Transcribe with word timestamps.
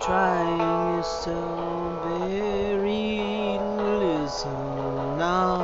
trying 0.00 0.98
is 0.98 1.06
so 1.06 1.36
very 2.04 3.58
little 3.76 5.16
now. 5.18 5.60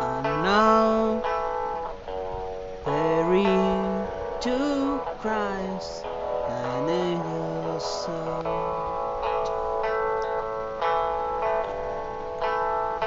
And 0.00 0.24
now 0.42 1.22
is 2.86 4.08
two 4.40 5.00
Christ 5.20 6.04
and 6.06 6.88
in 6.88 7.18
your 7.18 7.80
soul. 7.80 8.42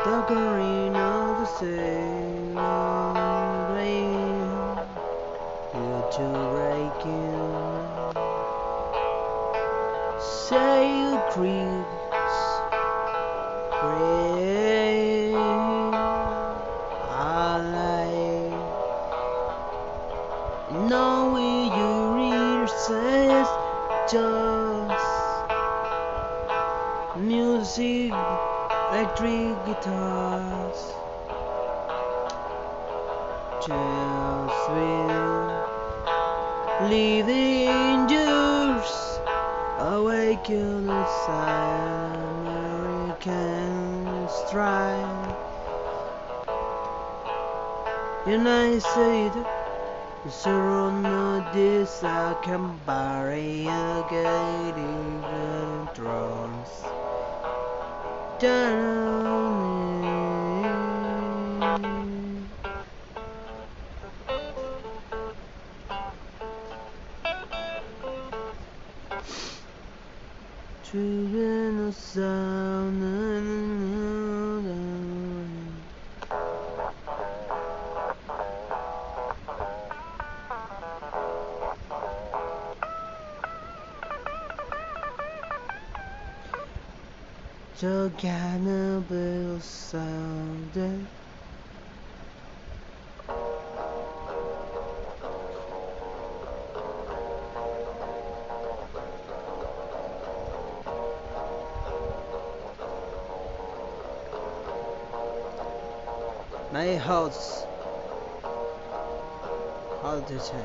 The 0.05 0.21
green 0.27 0.95
of 0.95 1.39
the 1.39 1.65
rain, 1.65 3.40
you 5.73 6.03
to 6.11 6.25
breaking. 6.51 7.31
Say 10.19 10.99
you 10.99 11.17
creeks, 11.31 12.37
rain, 13.83 15.35
I 17.09 17.57
like. 17.75 18.59
No, 20.89 21.37
you 21.77 21.91
read 22.15 22.69
says 22.69 23.47
just 24.11 25.05
music, 27.15 28.11
electric 28.91 29.55
guitars, 29.65 30.79
just 33.67 34.69
will 34.69 35.67
leave 36.89 37.25
the 37.27 37.67
angels 37.69 39.19
awaken 39.77 40.87
the 40.87 41.03
American 42.41 44.27
strike. 44.29 45.37
United 48.25 48.81
States. 48.81 49.35
Surround 50.29 51.05
this 51.53 52.03
I 52.03 52.35
can 52.43 52.79
bury 52.85 53.61
again 53.61 55.21
thrones. 55.93 56.69
Down. 58.39 59.10
Children 70.83 71.79
of 71.87 71.95
sound 71.95 73.03
저 87.81 88.11
cannibal 88.15 89.59
sound 89.59 90.77
My 106.71 106.95
house 106.95 107.65
How 110.01 110.21
to 110.21 110.39
say 110.39 110.63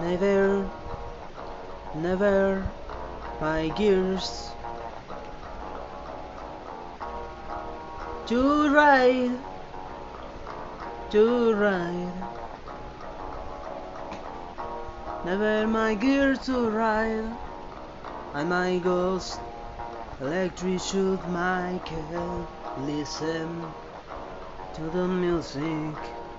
Never, 0.00 0.70
never, 1.94 2.64
my 3.38 3.68
gears 3.68 4.50
to 8.26 8.74
ride, 8.74 9.38
to 11.10 11.52
ride. 11.52 12.12
Never 15.26 15.66
my 15.66 15.94
gears 15.94 16.46
to 16.46 16.70
ride, 16.70 17.36
and 18.32 18.48
my 18.48 18.78
ghost 18.78 19.38
electric 20.18 20.80
my 21.28 21.78
cat. 21.84 22.48
Listen 22.78 23.66
to 24.72 24.82
the 24.82 25.06
music. 25.06 26.29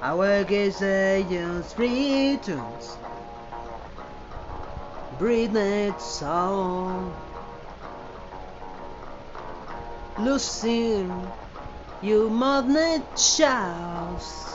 Our 0.00 0.44
gaze 0.44 0.80
agents 0.80 1.76
returns. 1.76 2.98
Breathe 5.18 5.56
it 5.56 6.00
sound. 6.00 7.12
Losing 10.20 11.10
you 12.00 12.30
madnet 12.30 13.18
shouts. 13.18 14.54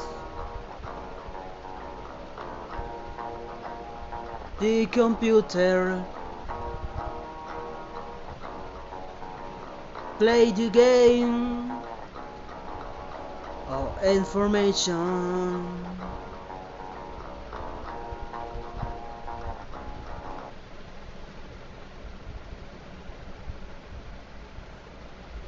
The 4.61 4.85
computer 4.85 6.05
play 10.17 10.51
the 10.51 10.69
game 10.69 11.69
information 14.03 14.91